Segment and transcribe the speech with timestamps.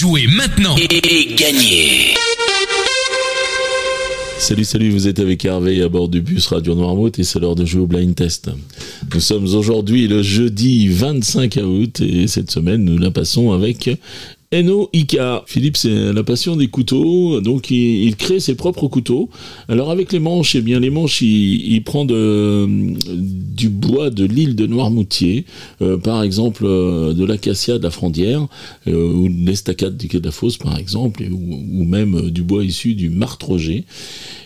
[0.00, 2.14] Jouez maintenant et gagnez
[4.38, 7.54] Salut, salut, vous êtes avec Hervé à bord du bus Radio Noirmouth et c'est l'heure
[7.54, 8.48] de jouer au blind test.
[9.12, 13.90] Nous sommes aujourd'hui le jeudi 25 août et cette semaine nous la passons avec
[14.52, 15.44] Eno Ika.
[15.46, 19.30] Philippe, c'est la passion des couteaux, donc il, crée ses propres couteaux.
[19.68, 24.66] Alors avec les manches, eh bien les manches, il, prend du bois de l'île de
[24.66, 25.44] Noirmoutier,
[25.82, 28.48] euh, par exemple euh, de l'acacia de la Frondière,
[28.88, 30.20] euh, ou de l'estacade du Quai
[30.58, 33.84] par exemple, ou, même du bois issu du martre-roger.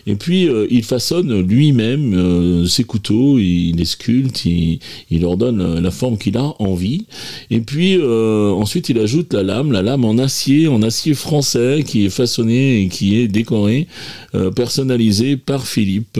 [0.05, 6.19] Et puis il façonne lui-même ses couteaux, il les sculpte, il, leur donne la forme
[6.19, 7.05] qu'il a envie.
[7.49, 12.05] Et puis ensuite il ajoute la lame, la lame en acier, en acier français, qui
[12.05, 13.87] est façonné et qui est décoré,
[14.35, 16.19] euh, personnalisé par Philippe.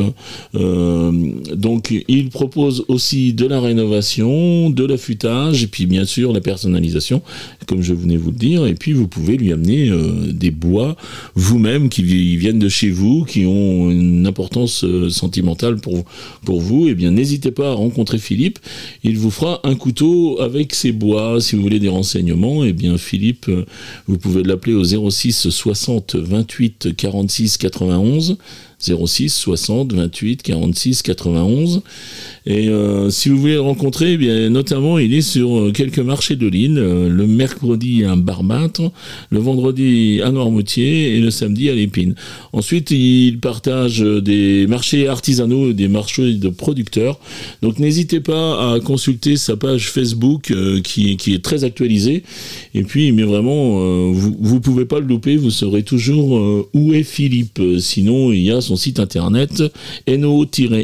[0.56, 1.12] Euh,
[1.54, 7.22] donc il propose aussi de la rénovation, de l'affûtage, et puis bien sûr la personnalisation,
[7.68, 10.96] comme je venais vous le dire, et puis vous pouvez lui amener euh, des bois
[11.36, 16.05] vous-même qui viennent de chez vous, qui ont une importance sentimentale pour,
[16.46, 18.60] pour vous, et eh bien n'hésitez pas à rencontrer Philippe,
[19.04, 22.74] il vous fera un couteau avec ses bois, si vous voulez des renseignements, et eh
[22.74, 23.49] bien Philippe
[24.08, 28.38] vous pouvez l'appeler au 06 60 28 46 91.
[28.80, 31.82] 06 60 28 46 91.
[32.46, 36.36] Et euh, si vous voulez le rencontrer, eh notamment, il est sur euh, quelques marchés
[36.36, 36.77] de l'île.
[36.77, 38.91] Euh, le mercredi à Barbâtre,
[39.32, 42.16] le vendredi à Noirmoutier et le samedi à l'Épine.
[42.54, 47.20] Ensuite, il partage des marchés artisanaux et des marchés de producteurs.
[47.62, 52.24] Donc n'hésitez pas à consulter sa page Facebook qui, qui, est très actualisée.
[52.74, 53.55] Et puis, mais vraiment,
[54.12, 57.62] vous ne pouvez pas le louper, vous saurez toujours où est Philippe?
[57.80, 59.64] Sinon, il y a son site internet
[60.26, 60.82] no-i-k.com.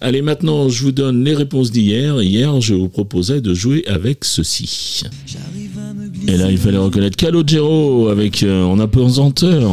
[0.00, 2.22] Allez, maintenant, je vous donne les réponses d'hier.
[2.22, 5.02] Hier, je vous proposais de jouer avec ceci.
[6.26, 9.70] Et là, il fallait reconnaître Calogero avec euh, En apesanteur.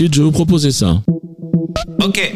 [0.00, 1.02] Je vais vous proposer ça.
[2.04, 2.32] Ok,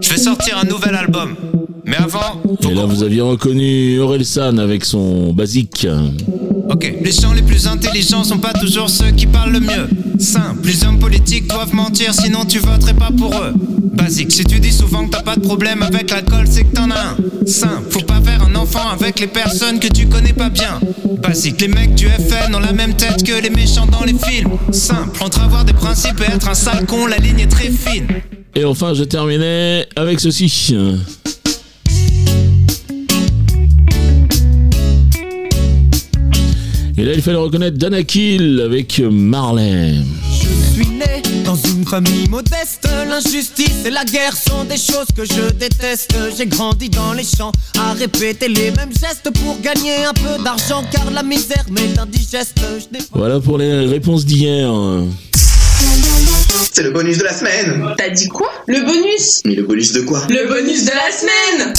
[0.00, 1.36] je vais sortir un nouvel album.
[1.84, 2.40] Mais avant.
[2.66, 5.86] Et là, vous aviez reconnu Orelsan avec son basique.
[6.70, 9.88] Ok, les gens les plus intelligents sont pas toujours ceux qui parlent le mieux.
[10.18, 13.52] Simple, les hommes politiques doivent mentir, sinon tu voterais pas pour eux.
[13.92, 16.90] Basique, si tu dis souvent que t'as pas de problème avec l'alcool, c'est que t'en
[16.90, 17.16] as un.
[17.46, 18.00] Simple, faut
[18.90, 20.80] avec les personnes que tu connais pas bien.
[21.22, 24.50] Basique, les mecs du FN ont la même tête que les méchants dans les films.
[24.72, 28.06] Simple, entre avoir des principes et être un sale con, la ligne est très fine.
[28.54, 30.74] Et enfin, je terminais avec ceci.
[36.98, 39.94] Et là, il fallait reconnaître Danakil avec Marley.
[40.80, 42.88] Je suis né dans une famille modeste.
[43.06, 46.14] L'injustice et la guerre sont des choses que je déteste.
[46.38, 50.82] J'ai grandi dans les champs à répéter les mêmes gestes pour gagner un peu d'argent
[50.90, 52.58] car la misère m'est indigeste.
[53.12, 54.72] Voilà pour les réponses d'hier.
[56.72, 57.84] C'est le bonus de la semaine.
[57.98, 58.50] T'as dit quoi?
[58.66, 59.42] Le bonus?
[59.44, 60.22] Mais le bonus de quoi?
[60.30, 61.74] Le bonus de la semaine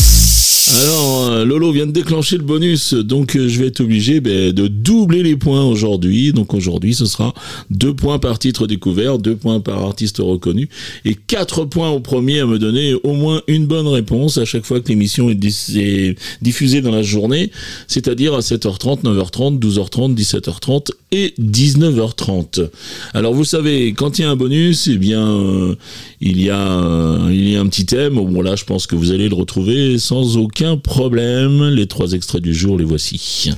[0.80, 4.54] alors, euh, Lolo vient de déclencher le bonus, donc euh, je vais être obligé ben,
[4.54, 6.32] de doubler les points aujourd'hui.
[6.32, 7.34] Donc aujourd'hui, ce sera
[7.70, 10.70] deux points par titre découvert, deux points par artiste reconnu,
[11.04, 14.64] et quatre points au premier à me donner au moins une bonne réponse à chaque
[14.64, 17.52] fois que l'émission est, diffusée dans la journée,
[17.88, 22.70] c'est-à-dire à 7h30, 9h30, 12h30, 17h30 et 19h30.
[23.14, 25.76] Alors vous savez, quand il y a un bonus, eh bien, euh,
[26.22, 28.14] il y a, il y a un petit thème.
[28.14, 31.70] Bon là, je pense que vous allez le retrouver sans aucun aucun problème.
[31.70, 33.52] Les trois extraits du jour, les voici.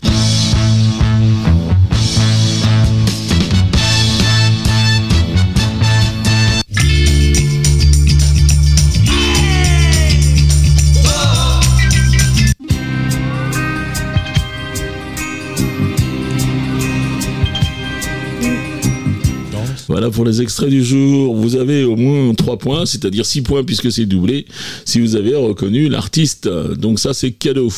[19.88, 21.35] Voilà pour les extraits du jour.
[21.35, 24.46] Vous avez au moins 3 points, c'est-à-dire 6 points puisque c'est doublé,
[24.85, 26.47] si vous avez reconnu l'artiste.
[26.47, 27.70] Donc ça, c'est cadeau.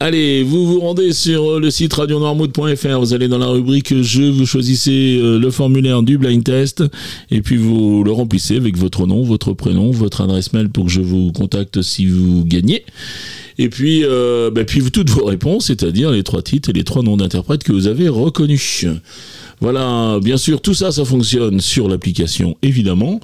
[0.00, 4.46] Allez, vous vous rendez sur le site radionormoud.fr, vous allez dans la rubrique jeu, vous
[4.46, 6.84] choisissez euh, le formulaire du blind test
[7.32, 10.90] et puis vous le remplissez avec votre nom, votre prénom, votre adresse mail pour que
[10.92, 12.84] je vous contacte si vous gagnez.
[13.58, 17.16] Et puis, euh, bah, toutes vos réponses, c'est-à-dire les trois titres et les trois noms
[17.16, 18.86] d'interprètes que vous avez reconnus.
[19.60, 23.20] Voilà, bien sûr, tout ça, ça fonctionne sur l'application, évidemment.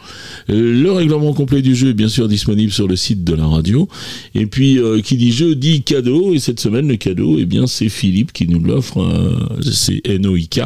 [0.50, 3.46] Euh, Le règlement complet du jeu est bien sûr disponible sur le site de la
[3.46, 3.88] radio.
[4.34, 6.34] Et puis, euh, qui dit jeu dit cadeau.
[6.34, 9.00] Et cette semaine, le cadeau, eh bien, c'est Philippe qui nous l'offre.
[9.00, 9.38] euh,
[9.70, 10.60] c'est NOIK,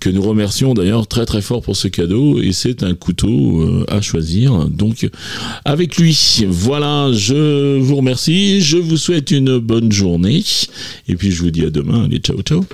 [0.00, 2.40] que nous remercions d'ailleurs très très fort pour ce cadeau.
[2.40, 4.66] Et c'est un couteau euh, à choisir.
[4.68, 5.08] Donc,
[5.64, 6.16] avec lui.
[6.48, 8.60] Voilà, je vous remercie.
[8.60, 10.42] Je vous souhaite une bonne journée.
[11.08, 12.04] Et puis, je vous dis à demain.
[12.04, 12.64] Allez, ciao, ciao.